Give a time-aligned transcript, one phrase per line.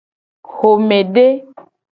[0.55, 1.27] Xomede.